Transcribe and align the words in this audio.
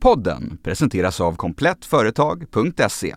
Podden 0.00 0.58
presenteras 0.62 1.20
av 1.20 1.36
komplettföretag.se. 1.36 3.14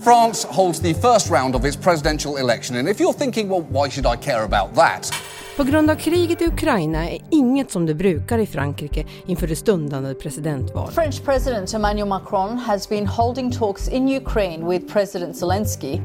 France 0.00 0.48
holds 0.50 0.80
the 0.80 0.94
first 0.94 1.30
round 1.30 1.56
of 1.56 1.64
its 1.64 1.76
presidential 1.76 2.36
election, 2.38 2.76
and 2.76 2.88
if 2.88 3.00
you're 3.00 3.18
thinking, 3.18 3.48
well, 3.48 3.66
why 3.70 3.90
should 3.90 4.18
I 4.18 4.22
care 4.24 4.44
about 4.44 4.74
that? 4.74 5.12
På 5.56 5.64
grund 5.64 5.90
av 5.90 5.94
kriget 5.94 6.42
i 6.42 6.46
Ukraina 6.46 7.10
är 7.10 7.18
inget 7.30 7.70
som 7.70 7.86
det 7.86 7.94
brukar 7.94 8.38
i 8.38 8.46
Frankrike 8.46 9.04
inför 9.26 9.46
det 9.46 9.56
stundande 9.56 10.14
presidentvalet. 10.14 10.94
French 10.94 11.24
President 11.24 11.74
Emmanuel 11.74 12.08
Macron 12.08 12.58
has 12.58 12.88
been 12.88 13.06
holding 13.06 13.52
talks 13.52 13.88
in 13.88 14.08
Ukraine 14.16 14.68
with 14.68 14.92
President 14.92 15.36
Zelensky. 15.36 16.00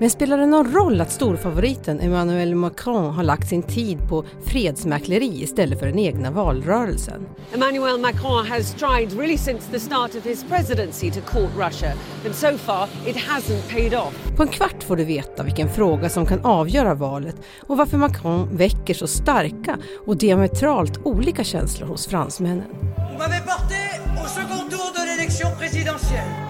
Men 0.00 0.10
spelar 0.10 0.38
det 0.38 0.46
någon 0.46 0.72
roll 0.72 1.00
att 1.00 1.12
storfavoriten 1.12 2.00
Emmanuel 2.00 2.54
Macron 2.54 3.14
har 3.14 3.22
lagt 3.22 3.48
sin 3.48 3.62
tid 3.62 4.08
på 4.08 4.24
fredsmäkleri 4.44 5.42
istället 5.42 5.78
för 5.78 5.86
den 5.86 5.98
egna 5.98 6.30
valrörelsen? 6.30 7.26
Emmanuel 7.54 8.00
Macron 8.00 8.46
has 8.46 8.74
tried 8.74 9.12
really 9.12 9.38
since 9.38 9.70
the 9.70 9.80
start 9.80 10.14
of 10.14 10.24
his 10.24 10.44
presidency 10.44 11.10
to 11.10 11.20
court 11.20 11.50
Russia 11.56 11.92
and 12.26 12.34
so 12.34 12.58
far 12.58 12.88
it 13.06 13.16
hasn't 13.16 13.74
paid 13.74 13.94
off. 13.94 14.36
På 14.36 14.42
en 14.42 14.48
kvart 14.48 14.82
får 14.82 14.96
du 14.96 15.04
veta 15.04 15.42
vilken 15.42 15.68
fråga 15.68 16.08
som 16.08 16.26
kan 16.26 16.44
avgöra 16.44 16.94
valet 16.94 17.36
och 17.66 17.76
varför 17.76 17.96
Macron 17.96 18.56
väcker 18.56 18.94
så 18.94 19.06
starka 19.06 19.78
och 20.06 20.16
diametralt 20.16 20.98
olika 21.04 21.44
känslor 21.44 21.88
hos 21.88 22.06
fransmännen. 22.06 22.66
On 22.70 23.16
m'avait 23.16 23.44
porté 23.46 23.82
au 24.22 24.28
second 24.28 24.70
tour 24.70 24.92
de 24.94 25.00
l'élection 25.00 25.58
présidentielle. 25.58 26.49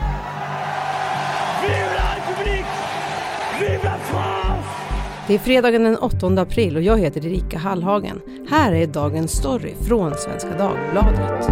Det 5.26 5.34
är 5.34 5.38
fredagen 5.38 5.84
den 5.84 5.96
8 5.96 6.26
april 6.26 6.76
och 6.76 6.82
jag 6.82 6.98
heter 6.98 7.26
Erika 7.26 7.58
Hallhagen. 7.58 8.20
Här 8.50 8.72
är 8.72 8.86
dagens 8.86 9.32
story 9.32 9.74
från 9.88 10.14
Svenska 10.14 10.48
Dagbladet. 10.48 11.46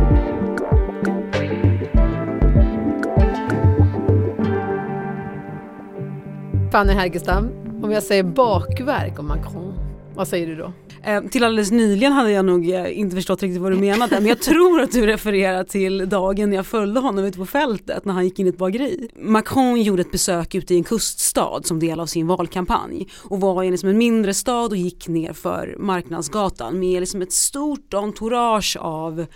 Fanny 6.72 6.92
Härgestam, 6.92 7.50
om 7.82 7.92
jag 7.92 8.02
säger 8.02 8.22
bakverk 8.22 9.18
om 9.18 9.28
Macron, 9.28 9.87
vad 10.18 10.28
säger 10.28 10.46
du 10.46 10.56
då? 10.56 10.72
Eh, 11.02 11.22
till 11.22 11.44
alldeles 11.44 11.70
nyligen 11.70 12.12
hade 12.12 12.30
jag 12.30 12.44
nog 12.44 12.70
eh, 12.70 12.98
inte 12.98 13.16
förstått 13.16 13.42
riktigt 13.42 13.62
vad 13.62 13.72
du 13.72 13.76
menade 13.76 14.20
men 14.20 14.26
jag 14.26 14.42
tror 14.42 14.80
att 14.80 14.92
du 14.92 15.06
refererar 15.06 15.64
till 15.64 16.08
dagen 16.08 16.52
jag 16.52 16.66
följde 16.66 17.00
honom 17.00 17.24
ute 17.24 17.38
på 17.38 17.46
fältet 17.46 18.04
när 18.04 18.14
han 18.14 18.24
gick 18.24 18.38
in 18.38 18.46
i 18.46 18.48
ett 18.48 18.58
bageri. 18.58 19.08
Macron 19.16 19.82
gjorde 19.82 20.02
ett 20.02 20.12
besök 20.12 20.54
ute 20.54 20.74
i 20.74 20.76
en 20.76 20.84
kuststad 20.84 21.60
som 21.62 21.80
del 21.80 22.00
av 22.00 22.06
sin 22.06 22.26
valkampanj 22.26 23.08
och 23.24 23.40
var 23.40 23.64
i 23.64 23.70
liksom 23.70 23.88
en 23.88 23.98
mindre 23.98 24.34
stad 24.34 24.70
och 24.70 24.76
gick 24.76 25.08
ner 25.08 25.32
för 25.32 25.76
Marknadsgatan 25.78 26.78
med 26.78 27.00
liksom 27.00 27.22
ett 27.22 27.32
stort 27.32 27.94
entourage 27.94 28.76
av 28.80 29.26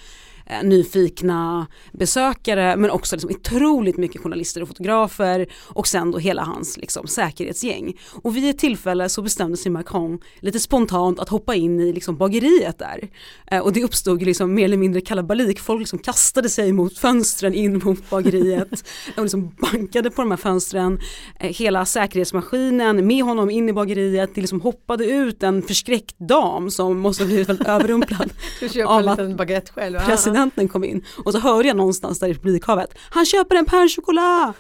eh, 0.52 0.62
nyfikna 0.62 1.66
besökare 1.92 2.76
men 2.76 2.90
också 2.90 3.16
liksom 3.16 3.30
otroligt 3.30 3.96
mycket 3.96 4.22
journalister 4.22 4.62
och 4.62 4.68
fotografer 4.68 5.46
och 5.68 5.86
sen 5.86 6.10
då 6.10 6.18
hela 6.18 6.42
hans 6.42 6.76
liksom, 6.76 7.06
säkerhetsgäng. 7.06 7.98
Och 8.22 8.36
vid 8.36 8.50
ett 8.50 8.58
tillfälle 8.58 9.08
så 9.08 9.22
bestämde 9.22 9.56
sig 9.56 9.72
Macron 9.72 10.18
lite 10.40 10.60
spontant 10.60 11.20
att 11.20 11.28
hoppa 11.28 11.54
in 11.54 11.80
i 11.80 11.92
liksom, 11.92 12.16
bageriet 12.16 12.78
där. 12.78 13.08
Eh, 13.46 13.58
och 13.58 13.72
det 13.72 13.84
uppstod 13.84 14.22
liksom 14.22 14.54
mer 14.54 14.64
eller 14.64 14.76
mindre 14.76 15.00
kalabalik, 15.00 15.60
folk 15.60 15.78
liksom 15.80 15.98
kastade 15.98 16.48
sig 16.48 16.72
mot 16.72 16.98
fönstren 16.98 17.54
in 17.54 17.80
mot 17.84 18.10
bageriet 18.10 18.84
och 19.16 19.22
liksom 19.22 19.54
bankade 19.60 20.10
på 20.10 20.22
de 20.22 20.30
här 20.30 20.38
fönstren. 20.38 21.00
Eh, 21.40 21.48
hela 21.48 21.84
säkerhetsmaskinen 21.84 23.06
med 23.06 23.24
honom 23.24 23.50
in 23.50 23.68
i 23.68 23.72
bageriet, 23.72 24.34
det 24.34 24.40
liksom 24.40 24.60
hoppade 24.60 25.04
ut 25.04 25.42
en 25.42 25.62
förskräckt 25.62 26.18
dam 26.18 26.70
som 26.70 26.98
måste 26.98 27.22
ha 27.22 27.26
blivit 27.26 27.48
väldigt 27.48 27.68
överrumplad. 27.68 28.32
Du 28.60 28.68
köper 28.68 28.98
en 28.98 29.04
liten 29.04 29.36
baguette 29.36 29.72
själv. 29.72 29.98
Ah 29.98 30.06
presidenten 30.50 30.68
kom 30.68 30.84
in 30.84 31.04
och 31.24 31.32
så 31.32 31.38
hörde 31.38 31.68
jag 31.68 31.76
någonstans 31.76 32.18
där 32.18 32.28
i 32.28 32.34
publikhavet, 32.34 32.98
han 33.10 33.26
köper 33.26 33.56
en 33.56 33.64
pain 33.64 33.88
chocolat! 33.88 34.56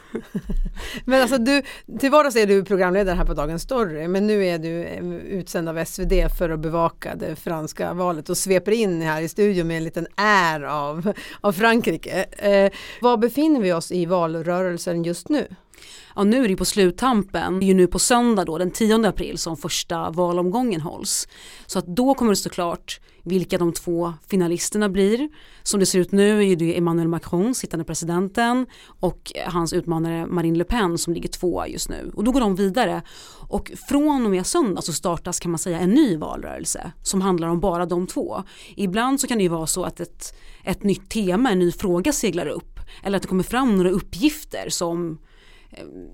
Men 1.04 1.22
alltså 1.22 1.38
du, 1.38 1.62
till 1.98 2.10
vardags 2.10 2.36
är 2.36 2.46
du 2.46 2.64
programledare 2.64 3.16
här 3.16 3.24
på 3.24 3.34
Dagens 3.34 3.62
Story 3.62 4.08
men 4.08 4.26
nu 4.26 4.46
är 4.46 4.58
du 4.58 4.84
eh, 4.84 5.04
utsänd 5.14 5.68
av 5.68 5.84
SvD 5.84 6.12
för 6.38 6.50
att 6.50 6.60
bevaka 6.60 7.14
det 7.14 7.36
franska 7.36 7.94
valet 7.94 8.30
och 8.30 8.36
sveper 8.36 8.72
in 8.72 9.02
här 9.02 9.22
i 9.22 9.28
studion 9.28 9.66
med 9.66 9.76
en 9.76 9.84
liten 9.84 10.06
är 10.16 10.62
av, 10.62 11.12
av 11.40 11.52
Frankrike. 11.52 12.24
Eh, 12.38 12.72
var 13.00 13.16
befinner 13.16 13.60
vi 13.60 13.72
oss 13.72 13.92
i 13.92 14.06
valrörelsen 14.06 15.04
just 15.04 15.28
nu? 15.28 15.46
Ja 16.14 16.24
nu 16.24 16.44
är 16.44 16.48
det 16.48 16.56
på 16.56 16.64
sluttampen, 16.64 17.60
det 17.60 17.64
är 17.64 17.68
ju 17.68 17.74
nu 17.74 17.86
på 17.86 17.98
söndag 17.98 18.44
då 18.44 18.58
den 18.58 18.70
10 18.70 19.08
april 19.08 19.38
som 19.38 19.56
första 19.56 20.10
valomgången 20.10 20.80
hålls. 20.80 21.28
Så 21.66 21.78
att 21.78 21.86
då 21.86 22.14
kommer 22.14 22.32
det 22.32 22.36
stå 22.36 22.50
klart 22.50 23.00
vilka 23.22 23.58
de 23.58 23.72
två 23.72 24.14
finalisterna 24.26 24.88
blir. 24.88 25.28
Som 25.62 25.80
det 25.80 25.86
ser 25.86 25.98
ut 25.98 26.12
nu 26.12 26.50
är 26.50 26.56
det 26.56 26.78
Emmanuel 26.78 27.08
Macron, 27.08 27.54
sittande 27.54 27.84
presidenten 27.84 28.66
och 29.00 29.32
hans 29.46 29.72
utmanare 29.72 30.26
Marine 30.26 30.58
Le 30.58 30.64
Pen 30.64 30.98
som 30.98 31.14
ligger 31.14 31.28
tvåa 31.28 31.68
just 31.68 31.88
nu. 31.88 32.12
Och 32.14 32.24
då 32.24 32.32
går 32.32 32.40
de 32.40 32.54
vidare. 32.54 33.02
Och 33.48 33.72
från 33.88 34.24
och 34.24 34.30
med 34.30 34.46
söndag 34.46 34.82
så 34.82 34.92
startas 34.92 35.40
kan 35.40 35.50
man 35.50 35.58
säga 35.58 35.78
en 35.78 35.90
ny 35.90 36.16
valrörelse 36.16 36.92
som 37.02 37.20
handlar 37.20 37.48
om 37.48 37.60
bara 37.60 37.86
de 37.86 38.06
två. 38.06 38.42
Ibland 38.76 39.20
så 39.20 39.26
kan 39.26 39.38
det 39.38 39.44
ju 39.44 39.50
vara 39.50 39.66
så 39.66 39.84
att 39.84 40.00
ett, 40.00 40.34
ett 40.64 40.82
nytt 40.82 41.10
tema, 41.10 41.50
en 41.50 41.58
ny 41.58 41.72
fråga 41.72 42.12
seglar 42.12 42.46
upp. 42.46 42.80
Eller 43.02 43.16
att 43.16 43.22
det 43.22 43.28
kommer 43.28 43.42
fram 43.42 43.76
några 43.76 43.90
uppgifter 43.90 44.68
som 44.68 45.18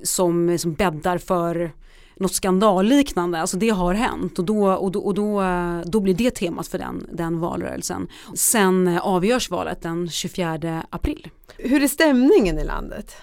som, 0.03 0.59
som 0.59 0.75
bäddar 0.75 1.19
för 1.19 1.73
något 2.17 2.35
skandalliknande, 2.35 3.41
alltså 3.41 3.57
det 3.57 3.69
har 3.69 3.95
hänt 3.95 4.39
och 4.39 4.45
då, 4.45 4.73
och 4.73 4.93
då, 4.93 5.01
och 5.01 5.15
då, 5.15 5.43
eh, 5.43 5.81
då 5.85 6.01
blir 6.01 6.15
det 6.15 6.31
temat 6.31 6.69
för 6.69 6.79
den, 6.79 7.07
den 7.13 7.41
valrörelsen. 7.41 8.09
Sen 8.35 8.89
eh, 8.89 9.07
avgörs 9.07 9.51
valet 9.51 9.83
den 9.83 10.11
24 10.11 10.87
april. 10.91 11.29
Hur 11.57 11.83
är 11.83 11.89
stämningen 11.89 12.59
i 12.59 12.65
landet? 12.65 13.17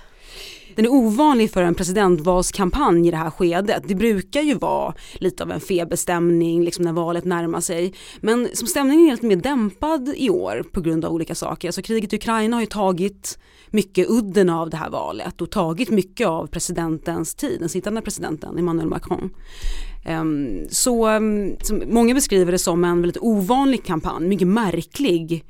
Den 0.75 0.85
är 0.85 0.89
ovanlig 0.89 1.51
för 1.51 1.63
en 1.63 1.75
presidentvalskampanj 1.75 3.07
i 3.07 3.11
det 3.11 3.17
här 3.17 3.29
skedet. 3.29 3.83
Det 3.87 3.95
brukar 3.95 4.41
ju 4.41 4.53
vara 4.53 4.93
lite 5.13 5.43
av 5.43 5.51
en 5.51 5.59
feberstämning 5.59 6.63
liksom 6.63 6.85
när 6.85 6.93
valet 6.93 7.25
närmar 7.25 7.61
sig. 7.61 7.93
Men 8.21 8.49
som 8.53 8.67
stämningen 8.67 9.07
är 9.07 9.11
lite 9.11 9.25
mer 9.25 9.35
dämpad 9.35 10.13
i 10.15 10.29
år 10.29 10.63
på 10.71 10.81
grund 10.81 11.05
av 11.05 11.13
olika 11.13 11.35
saker. 11.35 11.67
Alltså 11.67 11.81
kriget 11.81 12.13
i 12.13 12.15
Ukraina 12.15 12.55
har 12.55 12.61
ju 12.61 12.67
tagit 12.67 13.39
mycket 13.69 14.09
udden 14.09 14.49
av 14.49 14.69
det 14.69 14.77
här 14.77 14.89
valet 14.89 15.41
och 15.41 15.49
tagit 15.49 15.89
mycket 15.89 16.27
av 16.27 16.47
presidentens 16.47 17.35
tid, 17.35 17.59
den 17.59 17.69
sittande 17.69 18.01
presidenten 18.01 18.57
Emmanuel 18.57 18.87
Macron. 18.87 19.29
Ehm, 20.05 20.69
så 20.69 21.05
mm, 21.05 21.55
många 21.87 22.13
beskriver 22.13 22.51
det 22.51 22.59
som 22.59 22.83
en 22.83 23.01
väldigt 23.01 23.21
ovanlig 23.21 23.85
kampanj, 23.85 24.27
mycket 24.27 24.47
märklig 24.47 25.45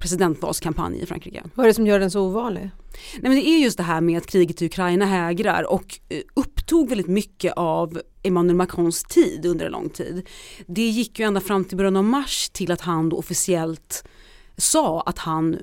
presidentvalskampanj 0.00 1.02
i 1.02 1.06
Frankrike. 1.06 1.42
Vad 1.54 1.64
är 1.64 1.68
det 1.68 1.74
som 1.74 1.86
gör 1.86 2.00
den 2.00 2.10
så 2.10 2.20
ovanlig? 2.20 2.70
Nej, 3.12 3.22
men 3.22 3.34
det 3.34 3.48
är 3.48 3.58
just 3.58 3.76
det 3.76 3.82
här 3.82 4.00
med 4.00 4.18
att 4.18 4.26
kriget 4.26 4.62
i 4.62 4.66
Ukraina 4.66 5.04
hägrar 5.04 5.72
och 5.72 5.98
eh, 6.08 6.20
upptog 6.34 6.88
väldigt 6.88 7.06
mycket 7.06 7.52
av 7.56 8.00
Emmanuel 8.22 8.56
Macrons 8.56 9.02
tid 9.02 9.46
under 9.46 9.66
en 9.66 9.72
lång 9.72 9.88
tid. 9.88 10.28
Det 10.66 10.88
gick 10.88 11.18
ju 11.18 11.24
ända 11.24 11.40
fram 11.40 11.64
till 11.64 11.76
början 11.76 11.96
av 11.96 12.04
mars 12.04 12.50
till 12.52 12.72
att 12.72 12.80
han 12.80 13.08
då 13.08 13.16
officiellt 13.16 14.04
sa 14.56 15.00
att 15.00 15.18
han 15.18 15.58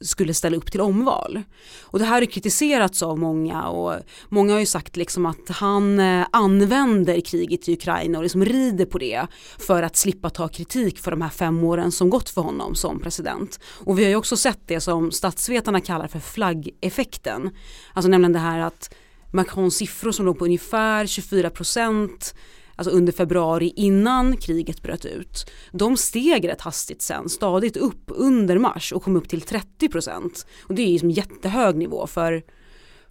skulle 0.00 0.34
ställa 0.34 0.56
upp 0.56 0.72
till 0.72 0.80
omval. 0.80 1.42
Och 1.80 1.98
det 1.98 2.04
här 2.04 2.20
har 2.20 2.26
kritiserats 2.26 3.02
av 3.02 3.18
många 3.18 3.68
och 3.68 3.94
många 4.28 4.52
har 4.52 4.60
ju 4.60 4.66
sagt 4.66 4.96
liksom 4.96 5.26
att 5.26 5.48
han 5.48 5.98
eh, 5.98 6.26
använder 6.32 7.20
kriget 7.20 7.68
i 7.68 7.72
Ukraina 7.72 8.18
och 8.18 8.22
liksom 8.22 8.44
rider 8.44 8.84
på 8.86 8.98
det 8.98 9.26
för 9.58 9.82
att 9.82 9.96
slippa 9.96 10.30
ta 10.30 10.48
kritik 10.48 10.98
för 10.98 11.10
de 11.10 11.22
här 11.22 11.30
fem 11.30 11.64
åren 11.64 11.92
som 11.92 12.10
gått 12.10 12.28
för 12.28 12.42
honom 12.42 12.74
som 12.74 13.00
president. 13.00 13.60
Och 13.84 13.98
vi 13.98 14.02
har 14.02 14.10
ju 14.10 14.16
också 14.16 14.36
sett 14.36 14.60
det 14.66 14.80
som 14.80 15.10
statsvetarna 15.10 15.80
kallar 15.80 16.08
för 16.08 16.18
flaggeffekten. 16.20 17.50
Alltså 17.92 18.08
nämligen 18.10 18.32
det 18.32 18.38
här 18.38 18.58
att 18.58 18.94
Macrons 19.32 19.76
siffror 19.76 20.12
som 20.12 20.26
låg 20.26 20.38
på 20.38 20.44
ungefär 20.44 21.06
24 21.06 21.50
procent 21.50 22.34
alltså 22.76 22.94
under 22.94 23.12
februari 23.12 23.72
innan 23.76 24.36
kriget 24.36 24.82
bröt 24.82 25.04
ut, 25.04 25.50
de 25.72 25.96
steg 25.96 26.48
rätt 26.48 26.60
hastigt 26.60 27.02
sen, 27.02 27.28
stadigt 27.28 27.76
upp 27.76 28.04
under 28.06 28.58
mars 28.58 28.92
och 28.92 29.02
kom 29.02 29.16
upp 29.16 29.28
till 29.28 29.40
30 29.40 29.88
procent. 29.88 30.46
Och 30.62 30.74
det 30.74 30.82
är 30.82 30.90
ju 30.90 30.98
som 30.98 31.10
jättehög 31.10 31.76
nivå 31.76 32.06
för, 32.06 32.42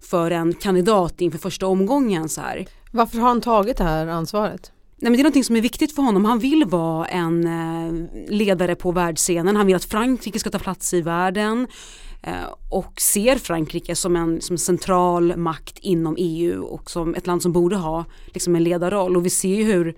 för 0.00 0.30
en 0.30 0.54
kandidat 0.54 1.20
inför 1.20 1.38
första 1.38 1.66
omgången 1.66 2.28
så 2.28 2.40
här. 2.40 2.66
Varför 2.92 3.18
har 3.18 3.28
han 3.28 3.40
tagit 3.40 3.76
det 3.76 3.84
här 3.84 4.06
ansvaret? 4.06 4.72
Nej, 4.98 5.10
men 5.10 5.12
det 5.12 5.20
är 5.20 5.22
någonting 5.22 5.44
som 5.44 5.56
är 5.56 5.60
viktigt 5.60 5.94
för 5.94 6.02
honom. 6.02 6.24
Han 6.24 6.38
vill 6.38 6.64
vara 6.64 7.06
en 7.06 7.46
eh, 7.46 8.08
ledare 8.28 8.74
på 8.74 8.92
världsscenen. 8.92 9.56
Han 9.56 9.66
vill 9.66 9.76
att 9.76 9.84
Frankrike 9.84 10.38
ska 10.38 10.50
ta 10.50 10.58
plats 10.58 10.94
i 10.94 11.02
världen 11.02 11.66
Eh, 12.26 12.54
och 12.68 13.00
ser 13.00 13.36
Frankrike 13.36 13.96
som 13.96 14.16
en 14.16 14.40
som 14.40 14.58
central 14.58 15.36
makt 15.36 15.78
inom 15.78 16.16
EU 16.18 16.64
och 16.64 16.90
som 16.90 17.14
ett 17.14 17.26
land 17.26 17.42
som 17.42 17.52
borde 17.52 17.76
ha 17.76 18.04
liksom 18.26 18.56
en 18.56 18.64
ledarroll. 18.64 19.16
Och 19.16 19.26
vi 19.26 19.30
ser 19.30 19.56
ju 19.56 19.64
hur, 19.64 19.96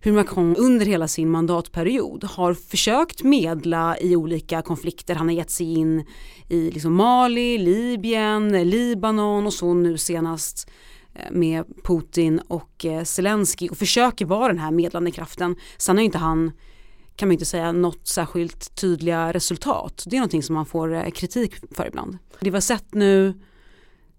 hur 0.00 0.12
Macron 0.12 0.56
under 0.56 0.86
hela 0.86 1.08
sin 1.08 1.30
mandatperiod 1.30 2.24
har 2.24 2.54
försökt 2.54 3.22
medla 3.22 3.98
i 3.98 4.16
olika 4.16 4.62
konflikter. 4.62 5.14
Han 5.14 5.28
har 5.28 5.34
gett 5.34 5.50
sig 5.50 5.74
in 5.74 6.04
i 6.48 6.70
liksom 6.70 6.94
Mali, 6.94 7.58
Libyen, 7.58 8.70
Libanon 8.70 9.46
och 9.46 9.54
så 9.54 9.74
nu 9.74 9.98
senast 9.98 10.70
eh, 11.14 11.30
med 11.30 11.64
Putin 11.84 12.40
och 12.48 12.84
eh, 12.84 13.04
Zelensky 13.04 13.68
och 13.68 13.78
försöker 13.78 14.26
vara 14.26 14.48
den 14.48 14.58
här 14.58 14.70
medlande 14.70 15.10
kraften. 15.10 15.56
Sen 15.76 15.96
har 15.96 16.02
ju 16.02 16.06
inte 16.06 16.18
han 16.18 16.52
kan 17.18 17.28
man 17.28 17.32
inte 17.32 17.44
säga 17.44 17.72
något 17.72 18.08
särskilt 18.08 18.74
tydliga 18.74 19.32
resultat. 19.32 20.04
Det 20.06 20.16
är 20.16 20.20
någonting 20.20 20.42
som 20.42 20.54
man 20.54 20.66
får 20.66 20.94
eh, 20.94 21.10
kritik 21.10 21.54
för 21.76 21.86
ibland. 21.86 22.18
Det 22.40 22.50
vi 22.50 22.56
har 22.56 22.60
sett 22.60 22.94
nu 22.94 23.34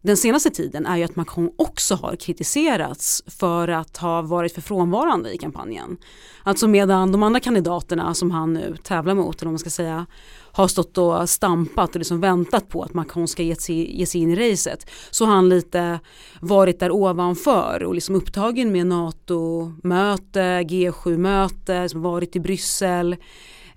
den 0.02 0.18
senaste 0.18 0.50
tiden 0.50 0.86
är 0.86 0.98
ju 0.98 1.04
att 1.04 1.16
Macron 1.16 1.52
också 1.56 1.96
har 1.96 2.16
kritiserats 2.16 3.24
för 3.28 3.68
att 3.68 3.98
ha 3.98 4.22
varit 4.22 4.54
för 4.54 4.62
frånvarande 4.62 5.34
i 5.34 5.38
kampanjen. 5.38 5.98
Alltså 6.44 6.68
medan 6.68 7.12
de 7.12 7.24
andra 7.24 7.40
kandidaterna 7.40 8.14
som 8.14 8.32
han 8.32 8.54
nu 8.54 8.76
tävlar 8.84 9.16
mot, 9.16 9.42
eller 9.42 9.48
om 9.48 9.54
man 9.54 9.60
ska 9.60 9.70
säga, 9.70 10.06
har 10.52 10.68
stått 10.68 10.98
och 10.98 11.30
stampat 11.30 11.90
och 11.90 12.00
liksom 12.00 12.22
väntat 12.22 12.70
på 12.70 12.84
att 12.84 12.94
Macron 12.94 13.28
ska 13.28 13.44
ge 13.44 13.56
sig, 13.56 14.00
ge 14.00 14.06
sig 14.06 14.22
in 14.22 14.32
i 14.32 14.52
racet 14.52 14.90
så 15.12 15.26
har 15.26 15.34
han 15.34 15.50
lite 15.50 16.00
varit 16.42 16.80
där 16.80 16.92
ovanför 16.92 17.84
och 17.84 17.96
liksom 17.96 18.16
upptagen 18.16 18.72
med 18.72 18.88
NATO-möte, 18.88 20.42
G7-möte, 20.62 21.82
liksom 21.82 22.02
varit 22.02 22.36
i 22.36 22.40
Bryssel 22.40 23.16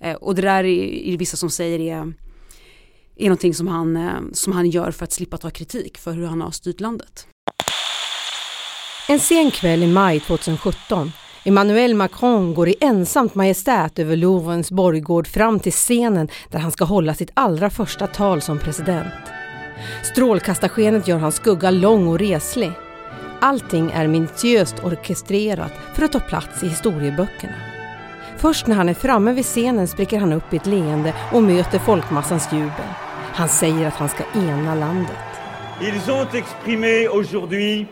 eh, 0.00 0.14
och 0.14 0.34
det 0.34 0.42
där 0.42 0.64
är, 0.64 1.12
är 1.12 1.16
vissa 1.16 1.36
som 1.36 1.50
säger 1.50 1.80
är 1.80 2.12
är 3.16 3.24
någonting 3.24 3.54
som 3.54 3.68
han, 3.68 3.96
eh, 3.96 4.20
som 4.32 4.52
han 4.52 4.70
gör 4.70 4.90
för 4.90 5.04
att 5.04 5.12
slippa 5.12 5.36
ta 5.36 5.50
kritik 5.50 5.98
för 5.98 6.12
hur 6.12 6.26
han 6.26 6.40
har 6.40 6.50
styrt 6.50 6.80
landet. 6.80 7.26
En 9.08 9.20
sen 9.20 9.50
kväll 9.50 9.82
i 9.82 9.86
maj 9.86 10.20
2017 10.20 11.12
Emmanuel 11.44 11.94
Macron 11.94 12.54
går 12.54 12.68
i 12.68 12.74
ensamt 12.80 13.34
majestät 13.34 13.98
över 13.98 14.16
Louvrens 14.16 14.70
borggård 14.70 15.26
fram 15.26 15.60
till 15.60 15.72
scenen 15.72 16.28
där 16.50 16.58
han 16.58 16.72
ska 16.72 16.84
hålla 16.84 17.14
sitt 17.14 17.30
allra 17.34 17.70
första 17.70 18.06
tal 18.06 18.40
som 18.40 18.58
president. 18.58 19.14
Strålkastarskenet 20.02 21.08
gör 21.08 21.18
hans 21.18 21.34
skugga 21.34 21.70
lång 21.70 22.08
och 22.08 22.18
reslig. 22.18 22.72
Allting 23.40 23.90
är 23.90 24.06
minutiöst 24.06 24.84
orkestrerat 24.84 25.72
för 25.94 26.02
att 26.04 26.12
ta 26.12 26.20
plats 26.20 26.62
i 26.62 26.68
historieböckerna. 26.68 27.56
Först 28.36 28.66
när 28.66 28.76
han 28.76 28.88
är 28.88 28.94
framme 28.94 29.32
vid 29.32 29.44
scenen 29.44 29.88
spricker 29.88 30.18
han 30.18 30.32
upp 30.32 30.52
i 30.52 30.56
ett 30.56 30.66
leende 30.66 31.14
och 31.32 31.42
möter 31.42 31.78
folkmassans 31.78 32.52
jubel. 32.52 32.88
Han 33.34 33.48
säger 33.48 33.86
att 33.88 33.94
han 33.94 34.08
ska 34.08 34.24
ena 34.34 34.74
landet. 34.74 35.16
Ils 35.80 36.08
ont 36.08 36.34
exprimé 36.34 37.08
aujourd'hui 37.08 37.86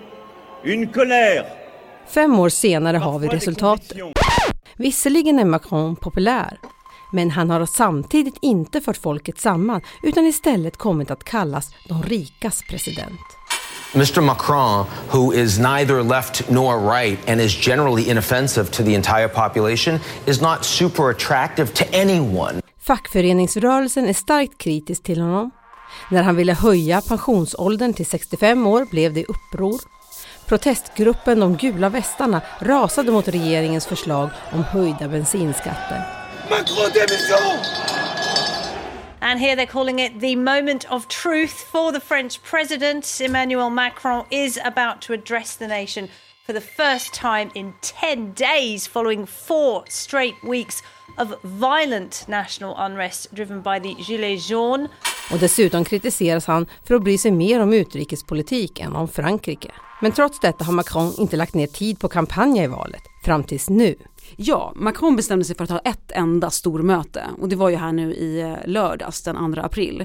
une 0.65 0.87
colère. 0.87 1.60
Fem 2.15 2.39
år 2.39 2.49
senare 2.49 2.97
har 2.97 3.19
vi 3.19 3.29
resultatet. 3.29 3.99
Visserligen 4.77 5.39
är 5.39 5.45
Macron 5.45 5.97
populär, 5.97 6.59
men 7.13 7.31
han 7.31 7.51
har 7.51 7.67
samtidigt 7.67 8.35
inte 8.43 8.81
fört 8.81 8.97
folket 8.97 9.41
samman 9.41 9.81
utan 10.03 10.27
istället 10.27 10.77
kommit 10.77 11.11
att 11.11 11.25
kallas 11.25 11.75
de 11.89 12.03
rikas 12.03 12.63
president. 12.69 13.21
Mr. 13.95 14.21
Macron, 14.21 14.87
who 15.11 15.35
is 15.35 15.59
neither 15.59 16.03
left 16.03 16.51
nor 16.51 16.93
right 16.93 17.31
and 17.31 17.41
is 17.41 17.67
generally 17.69 18.11
inoffensive 18.11 18.67
to 18.67 18.83
the 18.83 18.95
entire 18.95 19.29
population, 19.29 19.99
is 20.27 20.41
not 20.41 20.65
super 20.65 21.11
attractive 21.11 21.67
to 21.67 21.85
anyone. 21.93 22.63
Fackföreningsrörelsen 22.81 24.09
är 24.09 24.13
starkt 24.13 24.59
kritisk 24.59 25.03
till 25.03 25.21
honom. 25.21 25.51
När 26.11 26.23
han 26.23 26.37
ville 26.37 26.53
höja 26.55 27.01
pensionsåldern 27.01 27.95
till 27.95 28.07
65 28.07 28.67
år 28.67 28.87
blev 28.91 29.15
det 29.15 29.25
uppror. 29.25 29.81
Protestgruppen 30.51 31.41
De 31.41 31.57
gula 31.57 31.89
västarna 31.89 32.41
rasade 32.59 33.13
mot 33.13 33.29
regeringens 33.29 33.87
förslag 33.87 34.31
om 34.53 34.65
höjda 34.65 35.09
bensinskatter. 35.09 36.03
Macron 36.51 36.91
démission 36.95 37.59
And 39.21 39.41
here 39.41 39.57
they're 39.57 39.73
calling 39.73 40.01
it 40.01 40.21
the 40.21 40.37
moment 40.37 40.85
of 40.91 41.09
truth 41.09 41.55
for 41.73 41.93
the 41.93 42.01
French 42.01 42.43
president. 42.43 43.21
Emmanuel 43.21 43.71
Macron 43.71 44.25
is 44.31 44.59
about 44.65 45.01
to 45.01 45.13
address 45.13 45.57
the 45.57 45.67
nation 45.69 46.09
for 46.47 46.53
the 46.53 46.61
first 46.61 47.15
time 47.15 47.51
in 47.55 47.73
10 47.83 48.33
days 48.33 48.89
following 48.89 49.27
four 49.27 49.85
straight 49.89 50.43
weeks 50.43 50.83
of 51.19 51.35
violent 51.45 52.25
national 52.29 52.75
unrest 52.77 53.35
driven 53.35 53.61
by 53.61 53.79
the 53.79 53.95
Gilets 53.95 54.49
jaunes. 54.49 54.89
Och 55.33 55.39
dessutom 55.39 55.85
kritiseras 55.85 56.47
han 56.47 56.67
för 56.85 56.95
att 56.95 57.03
bry 57.03 57.19
sig 57.19 57.31
mer 57.31 57.61
om 57.61 57.73
utrikespolitik 57.73 58.81
än 58.81 58.97
om 58.97 59.09
Frankrike. 59.09 59.71
Men 60.03 60.13
trots 60.13 60.41
detta 60.41 60.65
har 60.65 60.73
Macron 60.73 61.15
inte 61.19 61.37
lagt 61.37 61.55
ner 61.55 61.67
tid 61.67 61.99
på 61.99 62.09
kampanja 62.09 62.65
i 62.65 62.67
valet, 62.67 63.03
fram 63.25 63.45
tills 63.45 63.71
nu. 63.71 63.95
Ja, 64.37 64.73
Macron 64.77 65.17
bestämde 65.17 65.45
sig 65.45 65.57
för 65.57 65.65
att 65.65 65.71
ha 65.71 65.79
ett 65.79 66.13
enda 66.13 66.51
stormöte 66.51 67.25
och 67.41 67.49
det 67.49 67.57
var 67.57 67.69
ju 67.69 67.77
här 67.77 67.93
nu 67.93 68.15
i 68.15 68.41
eh, 68.41 68.55
lördags 68.67 69.23
den 69.23 69.55
2 69.55 69.61
april. 69.61 70.05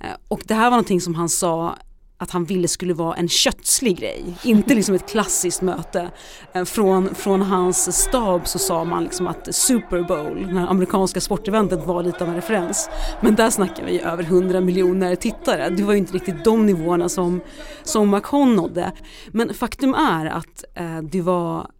Eh, 0.00 0.06
och 0.28 0.40
det 0.44 0.54
här 0.54 0.64
var 0.64 0.70
någonting 0.70 1.00
som 1.00 1.14
han 1.14 1.28
sa 1.28 1.76
att 2.22 2.30
han 2.30 2.44
ville 2.44 2.68
skulle 2.68 2.94
vara 2.94 3.14
en 3.16 3.28
kötslig 3.28 3.98
grej, 3.98 4.24
inte 4.42 4.74
liksom 4.74 4.94
ett 4.94 5.10
klassiskt 5.10 5.62
möte. 5.62 6.10
Eh, 6.52 6.64
från, 6.64 7.14
från 7.14 7.42
hans 7.42 8.02
stab 8.02 8.48
så 8.48 8.58
sa 8.58 8.84
man 8.84 9.04
liksom 9.04 9.26
att 9.26 9.54
Super 9.54 10.02
Bowl, 10.02 10.54
det 10.54 10.60
amerikanska 10.60 11.20
sporteventet 11.20 11.86
var 11.86 12.02
lite 12.02 12.24
av 12.24 12.28
en 12.30 12.36
referens. 12.36 12.90
Men 13.20 13.34
där 13.34 13.50
snackar 13.50 13.84
vi 13.84 14.00
över 14.00 14.22
100 14.22 14.60
miljoner 14.60 15.14
tittare, 15.14 15.68
det 15.68 15.82
var 15.82 15.92
ju 15.92 15.98
inte 15.98 16.12
riktigt 16.12 16.44
de 16.44 16.66
nivåerna 16.66 17.08
som, 17.08 17.40
som 17.82 18.08
Macron 18.08 18.56
nådde. 18.56 18.92
Men 19.28 19.54
faktum 19.54 19.94
är 19.94 20.26
att 20.26 20.64
eh, 20.74 20.98
det 20.98 21.20
var 21.20 21.70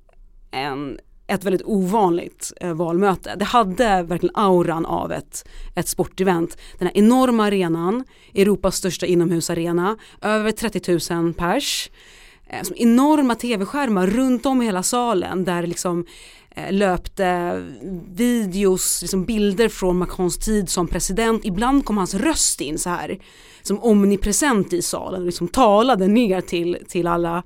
en 0.51 0.99
ett 1.27 1.45
väldigt 1.45 1.63
ovanligt 1.65 2.53
eh, 2.61 2.75
valmöte. 2.75 3.35
Det 3.37 3.45
hade 3.45 4.03
verkligen 4.03 4.37
auran 4.37 4.87
av 4.87 5.13
ett, 5.13 5.49
ett 5.75 5.89
sportevent. 5.89 6.57
Den 6.79 6.89
här 6.89 6.97
enorma 6.97 7.45
arenan, 7.45 8.05
Europas 8.35 8.77
största 8.77 9.07
inomhusarena, 9.07 9.97
över 10.23 10.53
30 10.53 11.15
000 11.15 11.35
pers. 11.35 11.91
Eh, 12.47 12.63
som 12.63 12.77
enorma 12.79 13.35
tv-skärmar 13.35 14.07
runt 14.07 14.47
om 14.47 14.63
i 14.63 14.65
hela 14.65 14.83
salen 14.83 15.45
där 15.45 15.67
liksom 15.67 16.07
löpte 16.71 17.61
videos, 18.15 19.03
liksom 19.03 19.25
bilder 19.25 19.69
från 19.69 19.99
Macrons 19.99 20.39
tid 20.39 20.69
som 20.69 20.89
president. 20.89 21.45
Ibland 21.45 21.85
kom 21.85 21.99
hans 21.99 22.15
röst 22.15 22.61
in 22.61 22.79
så 22.79 22.91
här 22.91 23.19
som 23.63 23.83
omnipresent 23.83 24.73
i 24.73 24.83
salen, 24.83 25.27
liksom 25.27 25.49
talade 25.49 26.09
ner 26.09 26.41
till, 26.41 26.79
till 26.89 27.07
alla 27.07 27.43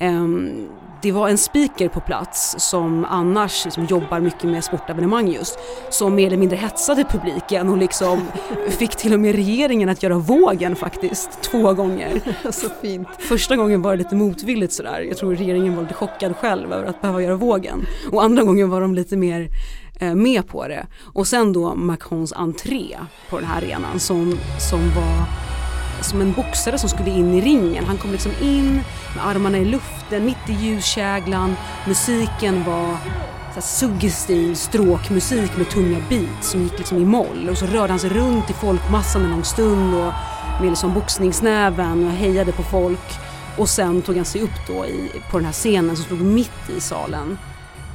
Um, 0.00 0.68
det 1.02 1.12
var 1.12 1.28
en 1.28 1.38
speaker 1.38 1.88
på 1.88 2.00
plats 2.00 2.54
som 2.58 3.04
annars 3.04 3.64
liksom 3.64 3.84
jobbar 3.84 4.20
mycket 4.20 4.44
med 4.44 4.64
sportevenemang 4.64 5.28
just 5.28 5.58
som 5.90 6.14
mer 6.14 6.26
eller 6.26 6.36
mindre 6.36 6.56
hetsade 6.56 7.04
publiken 7.04 7.68
och 7.68 7.76
liksom 7.76 8.20
fick 8.68 8.96
till 8.96 9.12
och 9.12 9.20
med 9.20 9.34
regeringen 9.34 9.88
att 9.88 10.02
göra 10.02 10.18
vågen 10.18 10.76
faktiskt 10.76 11.42
två 11.42 11.72
gånger. 11.72 12.20
Så 12.50 12.68
fint. 12.82 13.08
Första 13.18 13.56
gången 13.56 13.82
var 13.82 13.90
det 13.90 13.96
lite 13.96 14.14
motvilligt 14.14 14.72
sådär, 14.72 15.00
jag 15.00 15.16
tror 15.16 15.34
regeringen 15.34 15.76
var 15.76 15.82
lite 15.82 15.94
chockad 15.94 16.36
själv 16.36 16.72
över 16.72 16.86
att 16.86 17.00
behöva 17.00 17.22
göra 17.22 17.36
vågen 17.36 17.86
och 18.12 18.24
andra 18.36 18.46
gången 18.46 18.70
var 18.70 18.80
de 18.80 18.94
lite 18.94 19.16
mer 19.16 19.48
eh, 20.00 20.14
med 20.14 20.48
på 20.48 20.68
det. 20.68 20.86
Och 21.14 21.26
sen 21.26 21.52
då 21.52 21.74
Macrons 21.74 22.32
entré 22.32 22.96
på 23.30 23.36
den 23.36 23.48
här 23.48 23.56
arenan 23.56 24.00
som, 24.00 24.38
som 24.70 24.80
var 24.80 25.26
som 26.02 26.20
en 26.20 26.32
boxare 26.32 26.78
som 26.78 26.88
skulle 26.88 27.10
in 27.10 27.34
i 27.34 27.40
ringen. 27.40 27.84
Han 27.84 27.98
kom 27.98 28.12
liksom 28.12 28.32
in 28.42 28.74
med 29.14 29.26
armarna 29.26 29.58
i 29.58 29.64
luften, 29.64 30.24
mitt 30.24 30.48
i 30.48 30.52
ljuskäglan. 30.52 31.56
Musiken 31.86 32.64
var 32.64 32.96
så 33.54 33.60
suggestiv 33.60 34.54
stråkmusik 34.54 35.56
med 35.56 35.70
tunga 35.70 35.98
beats 36.08 36.50
som 36.50 36.62
gick 36.62 36.78
liksom 36.78 36.98
i 36.98 37.04
moll. 37.04 37.48
Och 37.50 37.58
så 37.58 37.66
rörde 37.66 37.92
han 37.92 37.98
sig 37.98 38.10
runt 38.10 38.50
i 38.50 38.52
folkmassan 38.52 39.24
en 39.24 39.30
lång 39.30 39.44
stund 39.44 39.94
och 39.94 40.12
med 40.60 40.68
liksom 40.68 40.94
boxningsnäven 40.94 42.06
och 42.06 42.12
hejade 42.12 42.52
på 42.52 42.62
folk. 42.62 43.18
Och 43.58 43.68
sen 43.68 44.02
tog 44.02 44.16
han 44.16 44.24
sig 44.24 44.40
upp 44.40 44.66
då 44.66 44.86
i, 44.86 45.10
på 45.30 45.38
den 45.38 45.44
här 45.44 45.52
scenen 45.52 45.96
som 45.96 46.04
stod 46.04 46.20
mitt 46.20 46.70
i 46.76 46.80
salen. 46.80 47.38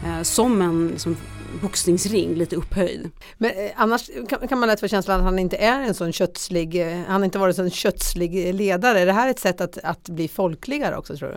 Eh, 0.05 0.22
som 0.22 0.62
en 0.62 0.88
liksom, 0.88 1.17
boxningsring 1.62 2.36
lite 2.36 2.55
upphöjd. 2.55 3.10
Men 3.38 3.51
eh, 3.51 3.72
annars 3.75 4.10
kan, 4.29 4.48
kan, 4.48 4.60
man 4.60 4.70
lätt 4.70 4.79
få 4.79 4.88
känslan 4.88 5.20
att 5.20 5.25
han 5.25 5.39
inte 5.39 5.58
är 5.58 5.81
en 5.81 5.93
sån 5.93 6.12
kötslig, 6.12 6.81
eh, 6.81 6.98
han 7.08 7.22
har 7.22 7.25
inte 7.25 7.39
varit 7.39 7.60
en 7.60 7.70
sån 7.70 7.72
kötslig 7.72 8.53
ledare. 8.53 9.00
Är 9.00 9.05
det 9.05 9.13
här 9.13 9.29
ett 9.29 9.39
sätt 9.39 9.62
att, 9.62 9.77
att 9.77 10.10
bli 10.10 10.27
folkligare 10.27 10.98
också 10.98 11.17
tror 11.17 11.29
du? 11.29 11.36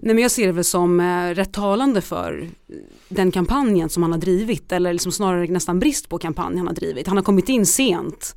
Nej 0.00 0.14
men 0.14 0.18
jag 0.18 0.30
ser 0.30 0.46
det 0.46 0.52
väl 0.52 0.64
som 0.64 1.00
eh, 1.00 1.34
rätt 1.34 1.52
talande 1.52 2.00
för 2.00 2.48
den 3.08 3.30
kampanjen 3.30 3.88
som 3.88 4.02
han 4.02 4.12
har 4.12 4.18
drivit 4.18 4.72
eller 4.72 4.92
liksom 4.92 5.12
snarare 5.12 5.46
nästan 5.46 5.78
brist 5.78 6.08
på 6.08 6.18
kampanj 6.18 6.56
han 6.56 6.66
har 6.66 6.74
drivit. 6.74 7.06
Han 7.06 7.16
har 7.16 7.24
kommit 7.24 7.48
in 7.48 7.66
sent 7.66 8.36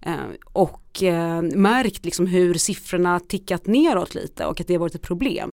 eh, 0.00 0.14
och 0.52 1.02
eh, 1.02 1.42
märkt 1.42 2.04
liksom 2.04 2.26
hur 2.26 2.54
siffrorna 2.54 3.20
tickat 3.20 3.66
neråt 3.66 4.14
lite 4.14 4.46
och 4.46 4.60
att 4.60 4.66
det 4.66 4.74
har 4.74 4.80
varit 4.80 4.94
ett 4.94 5.02
problem. 5.02 5.51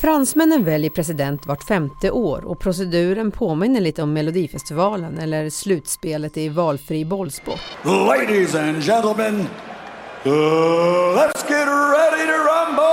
Fransmännen 0.00 0.64
väljer 0.64 0.90
president 0.90 1.46
vart 1.46 1.64
femte 1.64 2.10
år 2.10 2.44
och 2.44 2.58
proceduren 2.58 3.30
påminner 3.30 3.80
lite 3.80 4.02
om 4.02 4.12
Melodifestivalen 4.12 5.18
eller 5.18 5.50
slutspelet 5.50 6.36
i 6.36 6.48
valfri 6.48 7.04
bollsport. 7.04 7.60
Ladies 7.84 8.54
and 8.54 8.82
gentlemen, 8.82 9.40
uh, 9.40 10.32
let's 11.16 11.44
get 11.48 11.68
ready 11.68 12.26
to 12.26 12.32
rumble! 12.32 12.84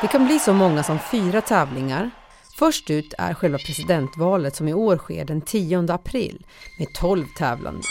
Det 0.00 0.08
kan 0.08 0.26
bli 0.26 0.38
så 0.38 0.52
många 0.52 0.82
som 0.82 0.98
fyra 1.10 1.40
tävlingar. 1.40 2.10
Först 2.58 2.90
ut 2.90 3.14
är 3.18 3.34
själva 3.34 3.58
presidentvalet 3.58 4.56
som 4.56 4.68
i 4.68 4.74
år 4.74 4.96
sker 4.96 5.24
den 5.24 5.40
10 5.40 5.92
april 5.92 6.46
med 6.78 6.88
12 6.94 7.24
tävlande. 7.38 7.82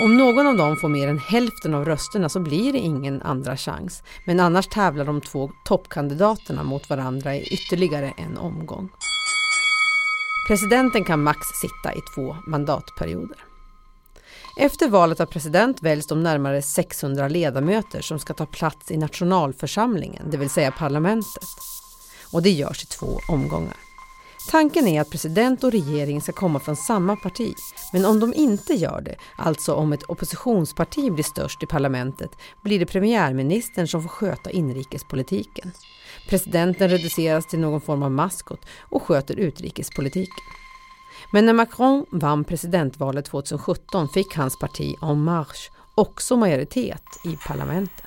Om 0.00 0.16
någon 0.16 0.46
av 0.46 0.56
dem 0.56 0.76
får 0.76 0.88
mer 0.88 1.08
än 1.08 1.18
hälften 1.18 1.74
av 1.74 1.84
rösterna 1.84 2.28
så 2.28 2.40
blir 2.40 2.72
det 2.72 2.78
ingen 2.78 3.22
andra 3.22 3.56
chans. 3.56 4.02
Men 4.26 4.40
annars 4.40 4.68
tävlar 4.68 5.04
de 5.04 5.20
två 5.20 5.50
toppkandidaterna 5.64 6.62
mot 6.62 6.90
varandra 6.90 7.36
i 7.36 7.42
ytterligare 7.42 8.14
en 8.16 8.38
omgång. 8.38 8.88
Presidenten 10.48 11.04
kan 11.04 11.22
max 11.22 11.38
sitta 11.60 11.94
i 11.94 12.00
två 12.14 12.36
mandatperioder. 12.46 13.38
Efter 14.60 14.88
valet 14.88 15.20
av 15.20 15.26
president 15.26 15.82
väljs 15.82 16.06
de 16.06 16.22
närmare 16.22 16.62
600 16.62 17.28
ledamöter 17.28 18.00
som 18.00 18.18
ska 18.18 18.34
ta 18.34 18.46
plats 18.46 18.90
i 18.90 18.96
nationalförsamlingen, 18.96 20.30
det 20.30 20.36
vill 20.36 20.50
säga 20.50 20.70
parlamentet. 20.70 21.48
Och 22.32 22.42
det 22.42 22.50
görs 22.50 22.84
i 22.84 22.86
två 22.86 23.20
omgångar. 23.28 23.89
Tanken 24.48 24.86
är 24.86 25.00
att 25.00 25.10
president 25.10 25.64
och 25.64 25.72
regering 25.72 26.20
ska 26.20 26.32
komma 26.32 26.60
från 26.60 26.76
samma 26.76 27.16
parti. 27.16 27.54
Men 27.92 28.04
om 28.04 28.20
de 28.20 28.34
inte 28.34 28.74
gör 28.74 29.00
det, 29.00 29.16
alltså 29.36 29.74
om 29.74 29.92
ett 29.92 30.02
oppositionsparti 30.02 31.12
blir 31.12 31.24
störst 31.24 31.62
i 31.62 31.66
parlamentet, 31.66 32.30
blir 32.62 32.78
det 32.78 32.86
premiärministern 32.86 33.88
som 33.88 34.02
får 34.02 34.08
sköta 34.08 34.50
inrikespolitiken. 34.50 35.72
Presidenten 36.28 36.88
reduceras 36.88 37.46
till 37.46 37.58
någon 37.58 37.80
form 37.80 38.02
av 38.02 38.10
maskot 38.10 38.60
och 38.90 39.02
sköter 39.02 39.36
utrikespolitiken. 39.36 40.44
Men 41.32 41.46
när 41.46 41.52
Macron 41.52 42.06
vann 42.10 42.44
presidentvalet 42.44 43.24
2017 43.24 44.08
fick 44.08 44.36
hans 44.36 44.58
parti 44.58 44.94
En 45.02 45.24
Marche 45.24 45.70
också 45.94 46.36
majoritet 46.36 47.04
i 47.24 47.36
parlamentet. 47.46 48.04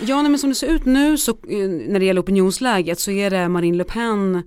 Ja, 0.00 0.22
men 0.22 0.38
som 0.38 0.50
det 0.50 0.54
ser 0.54 0.66
ut 0.66 0.84
nu 0.84 1.18
så, 1.18 1.30
eh, 1.30 1.68
när 1.68 1.98
det 1.98 2.04
gäller 2.04 2.22
opinionsläget 2.22 3.00
så 3.00 3.10
är 3.10 3.30
det 3.30 3.48
Marine 3.48 3.76
Le 3.76 3.84
Pen 3.84 4.42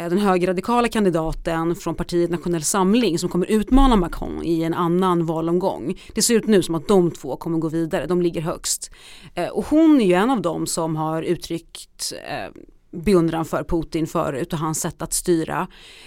Eh, 0.00 0.08
den 0.08 0.18
högerradikala 0.18 0.88
kandidaten 0.88 1.76
från 1.76 1.94
partiet 1.94 2.30
Nationell 2.30 2.62
Samling 2.62 3.18
som 3.18 3.28
kommer 3.28 3.46
utmana 3.46 3.96
Macron 3.96 4.42
i 4.44 4.62
en 4.62 4.74
annan 4.74 5.26
valomgång. 5.26 6.00
Det 6.14 6.22
ser 6.22 6.34
ut 6.34 6.46
nu 6.46 6.62
som 6.62 6.74
att 6.74 6.88
de 6.88 7.10
två 7.10 7.36
kommer 7.36 7.58
gå 7.58 7.68
vidare, 7.68 8.06
de 8.06 8.22
ligger 8.22 8.40
högst. 8.40 8.90
Eh, 9.34 9.48
och 9.48 9.66
hon 9.66 10.00
är 10.00 10.06
ju 10.06 10.12
en 10.12 10.30
av 10.30 10.42
dem 10.42 10.66
som 10.66 10.96
har 10.96 11.22
uttryckt 11.22 12.12
eh, 12.12 12.62
beundran 12.90 13.44
för 13.44 13.64
Putin 13.64 14.06
förut 14.06 14.52
och 14.52 14.58
hans 14.58 14.80
sätt 14.80 15.02
att 15.02 15.12
styra. 15.12 15.66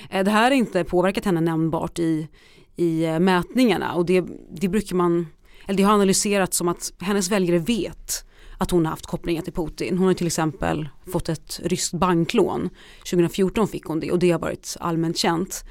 Det 0.09 0.29
här 0.29 0.43
har 0.43 0.51
inte 0.51 0.83
påverkat 0.83 1.25
henne 1.25 1.41
nämnbart 1.41 1.99
i, 1.99 2.27
i 2.75 3.19
mätningarna 3.19 3.93
och 3.93 4.05
det, 4.05 4.25
det 4.51 4.67
brukar 4.67 4.95
man, 4.95 5.27
eller 5.67 5.77
det 5.77 5.83
har 5.83 5.93
analyserats 5.93 6.57
som 6.57 6.67
att 6.67 6.91
hennes 6.99 7.31
väljare 7.31 7.59
vet 7.59 8.25
att 8.63 8.71
hon 8.71 8.85
har 8.85 8.89
haft 8.89 9.05
kopplingar 9.05 9.41
till 9.41 9.53
Putin. 9.53 9.97
Hon 9.97 10.07
har 10.07 10.13
till 10.13 10.27
exempel 10.27 10.89
fått 11.11 11.29
ett 11.29 11.59
ryskt 11.63 11.93
banklån. 11.93 12.69
2014 12.99 13.67
fick 13.67 13.85
hon 13.85 13.99
det 13.99 14.11
och 14.11 14.19
det 14.19 14.31
har 14.31 14.39
varit 14.39 14.77
allmänt 14.79 15.17
känt. 15.17 15.65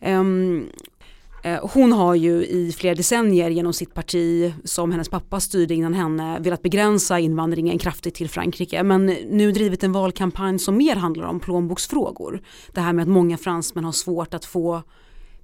Um, 0.00 0.66
hon 1.62 1.92
har 1.92 2.14
ju 2.14 2.46
i 2.46 2.72
flera 2.72 2.94
decennier 2.94 3.50
genom 3.50 3.72
sitt 3.72 3.94
parti 3.94 4.52
som 4.64 4.92
hennes 4.92 5.08
pappa 5.08 5.40
styrde 5.40 5.74
innan 5.74 5.94
henne 5.94 6.38
velat 6.40 6.62
begränsa 6.62 7.18
invandringen 7.18 7.78
kraftigt 7.78 8.14
till 8.14 8.28
Frankrike 8.28 8.82
men 8.82 9.06
nu 9.06 9.52
drivit 9.52 9.84
en 9.84 9.92
valkampanj 9.92 10.58
som 10.58 10.76
mer 10.76 10.96
handlar 10.96 11.24
om 11.24 11.40
plånboksfrågor. 11.40 12.42
Det 12.72 12.80
här 12.80 12.92
med 12.92 13.02
att 13.02 13.08
många 13.08 13.38
fransmän 13.38 13.84
har 13.84 13.92
svårt 13.92 14.34
att 14.34 14.44
få 14.44 14.82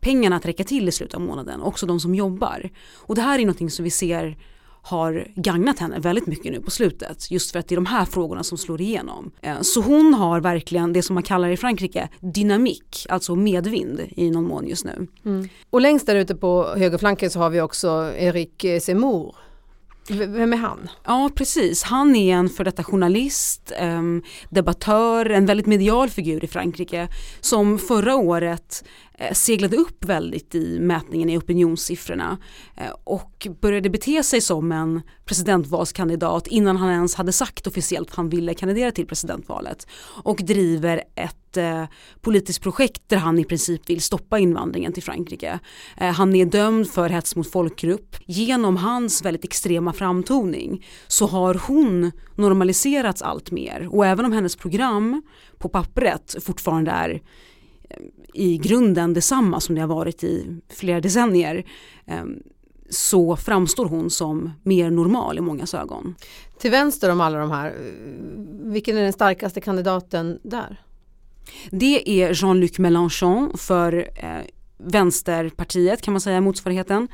pengarna 0.01 0.37
att 0.37 0.47
räcka 0.47 0.65
till 0.65 0.89
i 0.89 0.93
slutet 0.93 1.15
av 1.15 1.21
månaden, 1.21 1.63
också 1.63 1.87
de 1.87 2.01
som 2.01 2.15
jobbar. 2.15 2.71
Och 2.95 3.15
det 3.15 3.23
här 3.23 3.39
är 3.39 3.43
någonting 3.43 3.71
som 3.71 3.85
vi 3.85 3.91
ser 3.91 4.37
har 4.83 5.27
gagnat 5.35 5.79
henne 5.79 5.99
väldigt 5.99 6.27
mycket 6.27 6.53
nu 6.53 6.61
på 6.61 6.71
slutet. 6.71 7.31
Just 7.31 7.53
för 7.53 7.59
att 7.59 7.69
det 7.69 7.75
är 7.75 7.77
de 7.77 7.87
här 7.87 8.05
frågorna 8.05 8.43
som 8.43 8.59
slår 8.59 8.81
igenom. 8.81 9.31
Eh, 9.41 9.61
så 9.61 9.81
hon 9.81 10.15
har 10.15 10.41
verkligen 10.41 10.93
det 10.93 11.03
som 11.03 11.15
man 11.15 11.23
kallar 11.23 11.49
i 11.49 11.57
Frankrike 11.57 12.09
dynamik, 12.21 13.07
alltså 13.09 13.35
medvind 13.35 14.01
i 14.17 14.31
någon 14.31 14.45
mån 14.45 14.67
just 14.69 14.85
nu. 14.85 15.07
Mm. 15.25 15.49
Och 15.71 15.81
längst 15.81 16.07
där 16.07 16.17
ute 16.17 16.35
på 16.35 16.75
högerflanken 16.77 17.31
så 17.31 17.39
har 17.39 17.51
vi 17.51 17.61
också 17.61 18.13
Eric 18.17 18.83
Zemmour. 18.83 19.35
Vem 20.09 20.53
är 20.53 20.57
han? 20.57 20.89
Ja 21.05 21.31
precis, 21.35 21.83
han 21.83 22.17
är 22.17 22.35
en 22.35 22.49
för 22.49 22.65
detta 22.65 22.85
journalist, 22.85 23.73
eh, 23.77 24.03
debattör, 24.49 25.31
en 25.31 25.47
väldigt 25.47 25.67
medial 25.67 26.11
figur 26.11 26.45
i 26.45 26.47
Frankrike 26.47 27.09
som 27.41 27.79
förra 27.79 28.17
året 28.17 28.85
Eh, 29.21 29.33
seglade 29.33 29.77
upp 29.77 30.05
väldigt 30.05 30.55
i 30.55 30.79
mätningen 30.81 31.31
i 31.31 31.39
opinionssiffrorna 31.39 32.39
eh, 32.77 32.93
och 33.05 33.47
började 33.61 33.91
bete 33.91 34.23
sig 34.23 34.41
som 34.41 34.73
en 34.73 35.03
presidentvalskandidat 35.25 36.47
innan 36.47 36.77
han 36.77 36.91
ens 36.91 37.15
hade 37.15 37.33
sagt 37.33 37.67
officiellt 37.67 38.11
att 38.11 38.17
han 38.17 38.29
ville 38.29 38.55
kandidera 38.55 38.91
till 38.91 39.07
presidentvalet 39.07 39.87
och 40.25 40.37
driver 40.37 41.03
ett 41.15 41.57
eh, 41.57 41.85
politiskt 42.21 42.63
projekt 42.63 43.03
där 43.07 43.17
han 43.17 43.39
i 43.39 43.45
princip 43.45 43.91
vill 43.91 44.01
stoppa 44.01 44.39
invandringen 44.39 44.93
till 44.93 45.03
Frankrike. 45.03 45.59
Eh, 45.97 46.13
han 46.13 46.37
är 46.37 46.45
dömd 46.45 46.91
för 46.91 47.09
hets 47.09 47.37
mot 47.37 47.51
folkgrupp. 47.51 48.17
Genom 48.27 48.77
hans 48.77 49.25
väldigt 49.25 49.45
extrema 49.45 49.93
framtoning 49.93 50.87
så 51.09 51.27
har 51.27 51.55
hon 51.55 52.13
normaliserats 52.35 53.23
allt 53.23 53.51
mer 53.51 53.89
och 53.91 54.07
även 54.07 54.25
om 54.25 54.33
hennes 54.33 54.57
program 54.57 55.23
på 55.59 55.69
pappret 55.69 56.37
fortfarande 56.41 56.91
är 56.91 57.21
i 58.35 58.59
grunden 58.59 59.15
detsamma 59.15 59.61
som 59.61 59.75
det 59.75 59.81
har 59.81 59.89
varit 59.89 60.25
i 60.25 60.61
flera 60.69 61.01
decennier 61.01 61.65
ehm, 62.07 62.43
så 62.91 63.37
framstår 63.37 63.87
hon 63.87 64.11
som 64.11 64.53
mer 64.63 64.91
normal 64.91 65.39
i 65.39 65.41
mångas 65.41 65.75
ögon. 65.75 66.15
Till 66.59 66.71
vänster 66.71 67.11
om 67.11 67.21
alla 67.21 67.39
de 67.39 67.51
här, 67.51 67.75
vilken 68.73 68.97
är 68.97 69.03
den 69.03 69.13
starkaste 69.13 69.61
kandidaten 69.61 70.39
där? 70.43 70.83
Det 71.71 72.23
är 72.23 72.35
Jean-Luc 72.35 72.79
Mélenchon 72.79 73.57
för 73.57 74.09
eh, 74.17 74.45
Vänsterpartiet 74.79 76.03
kan 76.03 76.13
man 76.13 76.21
säga 76.21 76.41
motsvarigheten. 76.41 77.09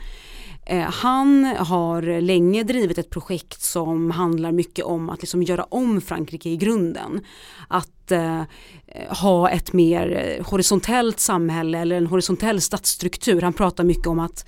Eh, 0.69 0.81
han 0.81 1.45
har 1.45 2.21
länge 2.21 2.63
drivit 2.63 2.99
ett 2.99 3.11
projekt 3.11 3.63
som 3.63 4.11
handlar 4.11 4.53
mycket 4.53 4.85
om 4.85 5.11
att 5.11 5.21
liksom 5.23 5.43
göra 5.43 5.65
om 5.65 6.01
Frankrike 6.01 6.49
i 6.49 6.57
grunden. 6.57 7.21
Att 7.69 8.13
eh, 8.13 8.43
ha 9.09 9.51
ett 9.51 9.73
mer 9.73 10.39
horisontellt 10.45 11.21
samhälle 11.21 11.79
eller 11.79 11.97
en 11.97 12.07
horisontell 12.07 12.61
statsstruktur. 12.61 13.43
Han 13.43 13.53
pratar 13.53 13.85
mycket 13.85 14.07
om 14.07 14.19
att 14.19 14.47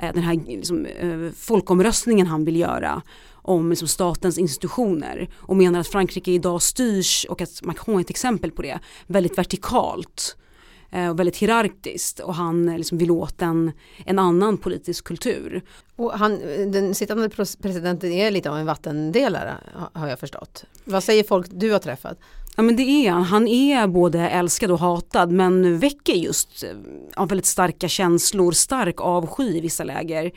eh, 0.00 0.14
den 0.14 0.22
här 0.22 0.34
liksom, 0.46 0.86
eh, 0.86 1.30
folkomröstningen 1.36 2.26
han 2.26 2.44
vill 2.44 2.56
göra 2.56 3.02
om 3.32 3.70
liksom, 3.70 3.88
statens 3.88 4.38
institutioner 4.38 5.28
och 5.36 5.56
menar 5.56 5.80
att 5.80 5.88
Frankrike 5.88 6.30
idag 6.30 6.62
styrs 6.62 7.26
och 7.28 7.40
att 7.40 7.62
Macron 7.62 7.96
är 7.96 8.00
ett 8.00 8.10
exempel 8.10 8.50
på 8.50 8.62
det 8.62 8.78
väldigt 9.06 9.38
vertikalt 9.38 10.36
Eh, 10.36 10.43
och 10.94 11.18
väldigt 11.18 11.36
hierarkiskt 11.36 12.20
och 12.20 12.34
han 12.34 12.68
eh, 12.68 12.76
liksom 12.76 12.98
vill 12.98 13.10
åt 13.10 13.42
en, 13.42 13.72
en 14.06 14.18
annan 14.18 14.58
politisk 14.58 15.04
kultur. 15.04 15.62
Och 15.96 16.12
han, 16.12 16.40
den 16.72 16.94
sittande 16.94 17.28
presidenten 17.62 18.12
är 18.12 18.30
lite 18.30 18.50
av 18.50 18.56
en 18.56 18.66
vattendelare 18.66 19.54
har 19.92 20.08
jag 20.08 20.20
förstått. 20.20 20.64
Vad 20.84 21.04
säger 21.04 21.24
folk 21.24 21.46
du 21.50 21.72
har 21.72 21.78
träffat? 21.78 22.18
Ja 22.56 22.62
men 22.62 22.76
det 22.76 22.82
är 22.82 23.10
han. 23.10 23.22
Han 23.22 23.48
är 23.48 23.86
både 23.86 24.20
älskad 24.20 24.70
och 24.70 24.78
hatad 24.78 25.32
men 25.32 25.78
väcker 25.78 26.12
just 26.12 26.64
eh, 26.64 26.70
av 27.14 27.28
väldigt 27.28 27.46
starka 27.46 27.88
känslor, 27.88 28.52
stark 28.52 29.00
avsky 29.00 29.56
i 29.56 29.60
vissa 29.60 29.84
läger. 29.84 30.30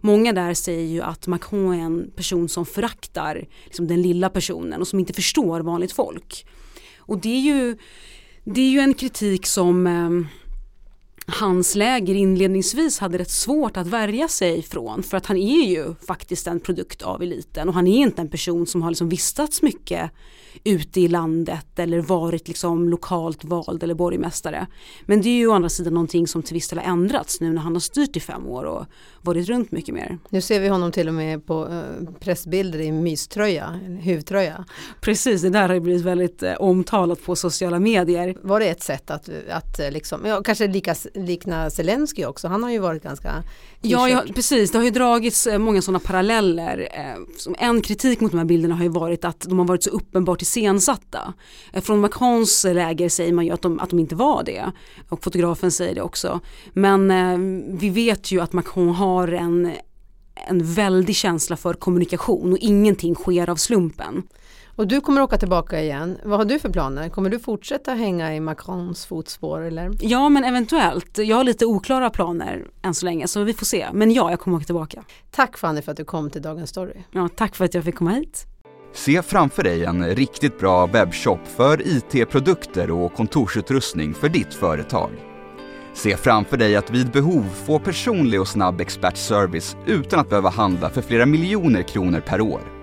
Många 0.00 0.32
där 0.32 0.54
säger 0.54 0.86
ju 0.86 1.02
att 1.02 1.26
Macron 1.26 1.74
är 1.74 1.84
en 1.84 2.10
person 2.16 2.48
som 2.48 2.66
föraktar 2.66 3.46
liksom 3.64 3.86
den 3.86 4.02
lilla 4.02 4.28
personen 4.28 4.80
och 4.80 4.88
som 4.88 4.98
inte 4.98 5.12
förstår 5.12 5.60
vanligt 5.60 5.92
folk. 5.92 6.46
Och 7.06 7.18
det 7.18 7.28
är 7.28 7.40
ju 7.40 7.76
det 8.44 8.60
är 8.60 8.70
ju 8.70 8.80
en 8.80 8.94
kritik 8.94 9.46
som 9.46 9.86
eh, 9.86 10.10
hans 11.26 11.74
läger 11.74 12.14
inledningsvis 12.14 12.98
hade 12.98 13.18
rätt 13.18 13.30
svårt 13.30 13.76
att 13.76 13.86
värja 13.86 14.28
sig 14.28 14.62
från 14.62 15.02
för 15.02 15.16
att 15.16 15.26
han 15.26 15.36
är 15.36 15.66
ju 15.66 15.94
faktiskt 16.06 16.46
en 16.46 16.60
produkt 16.60 17.02
av 17.02 17.22
eliten 17.22 17.68
och 17.68 17.74
han 17.74 17.86
är 17.86 17.98
inte 17.98 18.22
en 18.22 18.30
person 18.30 18.66
som 18.66 18.82
har 18.82 18.90
liksom 18.90 19.08
vistats 19.08 19.62
mycket 19.62 20.10
ute 20.64 21.00
i 21.00 21.08
landet 21.08 21.78
eller 21.78 22.00
varit 22.00 22.48
liksom 22.48 22.88
lokalt 22.88 23.44
vald 23.44 23.82
eller 23.82 23.94
borgmästare. 23.94 24.66
Men 25.06 25.22
det 25.22 25.28
är 25.28 25.36
ju 25.36 25.46
å 25.46 25.52
andra 25.52 25.68
sidan 25.68 25.94
någonting 25.94 26.26
som 26.26 26.42
till 26.42 26.54
viss 26.54 26.68
del 26.68 26.78
har 26.78 26.86
ändrats 26.86 27.40
nu 27.40 27.52
när 27.52 27.62
han 27.62 27.72
har 27.72 27.80
styrt 27.80 28.16
i 28.16 28.20
fem 28.20 28.46
år 28.46 28.64
och 28.64 28.86
varit 29.22 29.48
runt 29.48 29.72
mycket 29.72 29.94
mer. 29.94 30.18
Nu 30.28 30.40
ser 30.40 30.60
vi 30.60 30.68
honom 30.68 30.92
till 30.92 31.08
och 31.08 31.14
med 31.14 31.46
på 31.46 31.68
eh, 31.68 32.14
pressbilder 32.20 32.80
i 32.80 32.92
myströja, 32.92 33.80
huvtröja. 34.02 34.64
Precis, 35.00 35.42
det 35.42 35.50
där 35.50 35.68
har 35.68 35.80
blivit 35.80 36.02
väldigt 36.02 36.42
eh, 36.42 36.54
omtalat 36.54 37.22
på 37.22 37.36
sociala 37.36 37.78
medier. 37.78 38.36
Var 38.42 38.60
det 38.60 38.66
ett 38.66 38.82
sätt 38.82 39.10
att, 39.10 39.28
att 39.50 39.80
eh, 39.80 39.90
liksom, 39.90 40.24
ja, 40.24 40.42
kanske 40.42 40.66
lika, 40.66 40.94
likna 41.14 41.70
Zelensky 41.70 42.24
också, 42.24 42.48
han 42.48 42.62
har 42.62 42.70
ju 42.70 42.78
varit 42.78 43.02
ganska 43.02 43.42
Ja, 43.86 44.08
ja, 44.08 44.24
precis. 44.34 44.70
Det 44.70 44.78
har 44.78 44.84
ju 44.84 44.90
dragits 44.90 45.48
många 45.58 45.82
sådana 45.82 45.98
paralleller. 45.98 46.88
En 47.58 47.80
kritik 47.80 48.20
mot 48.20 48.30
de 48.30 48.38
här 48.38 48.44
bilderna 48.44 48.74
har 48.74 48.82
ju 48.82 48.88
varit 48.88 49.24
att 49.24 49.40
de 49.40 49.58
har 49.58 49.66
varit 49.66 49.82
så 49.82 49.90
uppenbart 49.90 50.42
iscensatta. 50.42 51.34
Från 51.82 52.00
Macrons 52.00 52.64
läger 52.64 53.08
säger 53.08 53.32
man 53.32 53.46
ju 53.46 53.52
att 53.52 53.62
de, 53.62 53.80
att 53.80 53.90
de 53.90 53.98
inte 53.98 54.14
var 54.14 54.42
det. 54.42 54.72
Och 55.08 55.24
fotografen 55.24 55.70
säger 55.70 55.94
det 55.94 56.02
också. 56.02 56.40
Men 56.72 57.78
vi 57.78 57.90
vet 57.90 58.32
ju 58.32 58.40
att 58.40 58.52
Macron 58.52 58.88
har 58.88 59.14
har 59.14 59.28
en, 59.32 59.72
en 60.48 60.64
väldig 60.64 61.16
känsla 61.16 61.56
för 61.56 61.74
kommunikation 61.74 62.52
och 62.52 62.58
ingenting 62.58 63.14
sker 63.14 63.50
av 63.50 63.56
slumpen. 63.56 64.22
Och 64.76 64.86
du 64.86 65.00
kommer 65.00 65.20
åka 65.20 65.36
tillbaka 65.36 65.80
igen. 65.80 66.18
Vad 66.24 66.38
har 66.38 66.44
du 66.44 66.58
för 66.58 66.68
planer? 66.68 67.08
Kommer 67.08 67.30
du 67.30 67.38
fortsätta 67.38 67.94
hänga 67.94 68.34
i 68.34 68.40
Macrons 68.40 69.06
fotspår? 69.06 69.60
Eller? 69.60 69.90
Ja 70.00 70.28
men 70.28 70.44
eventuellt. 70.44 71.18
Jag 71.18 71.36
har 71.36 71.44
lite 71.44 71.66
oklara 71.66 72.10
planer 72.10 72.64
än 72.82 72.94
så 72.94 73.06
länge 73.06 73.28
så 73.28 73.42
vi 73.42 73.54
får 73.54 73.66
se. 73.66 73.86
Men 73.92 74.12
ja, 74.12 74.30
jag 74.30 74.40
kommer 74.40 74.56
åka 74.56 74.64
tillbaka. 74.64 75.04
Tack 75.30 75.58
Fanny 75.58 75.82
för 75.82 75.90
att 75.90 75.96
du 75.96 76.04
kom 76.04 76.30
till 76.30 76.42
Dagens 76.42 76.70
Story. 76.70 76.94
Ja, 77.10 77.28
tack 77.36 77.56
för 77.56 77.64
att 77.64 77.74
jag 77.74 77.84
fick 77.84 77.94
komma 77.94 78.10
hit. 78.10 78.46
Se 78.92 79.22
framför 79.22 79.62
dig 79.62 79.84
en 79.84 80.06
riktigt 80.06 80.58
bra 80.58 80.86
webbshop 80.86 81.46
för 81.46 81.82
IT-produkter 81.86 82.90
och 82.90 83.14
kontorsutrustning 83.14 84.14
för 84.14 84.28
ditt 84.28 84.54
företag. 84.54 85.10
Se 85.94 86.16
framför 86.16 86.56
dig 86.56 86.76
att 86.76 86.90
vid 86.90 87.10
behov 87.10 87.44
få 87.66 87.78
personlig 87.78 88.40
och 88.40 88.48
snabb 88.48 88.80
expertservice 88.80 89.76
utan 89.86 90.20
att 90.20 90.28
behöva 90.28 90.50
handla 90.50 90.90
för 90.90 91.02
flera 91.02 91.26
miljoner 91.26 91.82
kronor 91.82 92.20
per 92.20 92.40
år. 92.40 92.73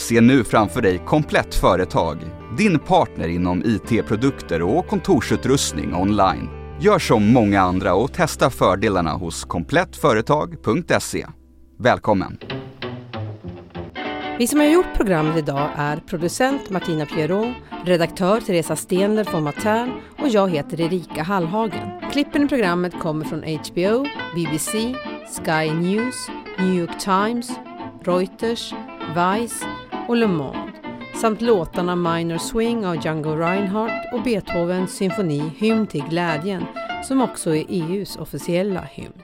Se 0.00 0.20
nu 0.20 0.44
framför 0.44 0.82
dig 0.82 0.98
Komplett 1.06 1.54
Företag, 1.54 2.18
din 2.58 2.78
partner 2.78 3.28
inom 3.28 3.62
IT-produkter 3.64 4.62
och 4.62 4.86
kontorsutrustning 4.86 5.94
online. 5.94 6.48
Gör 6.80 6.98
som 6.98 7.32
många 7.32 7.60
andra 7.60 7.94
och 7.94 8.12
testa 8.12 8.50
fördelarna 8.50 9.10
hos 9.12 9.44
komplettföretag.se. 9.44 11.26
Välkommen! 11.78 12.38
Vi 14.38 14.46
som 14.46 14.58
har 14.58 14.66
gjort 14.66 14.94
programmet 14.96 15.38
idag 15.38 15.70
är 15.76 15.96
producent 15.96 16.70
Martina 16.70 17.06
Pierrot, 17.06 17.54
redaktör 17.84 18.40
Teresa 18.40 18.76
Stenler 18.76 19.24
från 19.24 19.42
Matern 19.42 19.90
och 20.18 20.28
jag 20.28 20.50
heter 20.50 20.80
Erika 20.80 21.22
Hallhagen. 21.22 22.10
Klippen 22.12 22.42
i 22.42 22.48
programmet 22.48 23.00
kommer 23.00 23.24
från 23.24 23.42
HBO, 23.42 24.06
BBC, 24.34 24.94
Sky 25.44 25.72
News, 25.72 26.28
New 26.58 26.74
York 26.74 27.00
Times, 27.00 27.50
Reuters, 28.04 28.74
Vice 29.14 29.66
och 30.10 30.16
Le 30.16 30.26
Monde 30.26 30.72
samt 31.20 31.40
låtarna 31.40 31.96
Minor 31.96 32.38
Swing 32.38 32.86
av 32.86 33.04
Django 33.04 33.36
Reinhardt 33.36 34.14
och 34.14 34.22
Beethovens 34.22 34.96
symfoni 34.96 35.52
Hymn 35.56 35.86
till 35.86 36.04
glädjen 36.08 36.64
som 37.04 37.22
också 37.22 37.54
är 37.54 37.64
EUs 37.68 38.16
officiella 38.16 38.80
hymn. 38.80 39.22